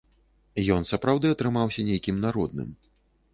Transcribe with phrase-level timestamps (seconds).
[0.75, 2.73] Ён сапраўды атрымаўся нейкім народным.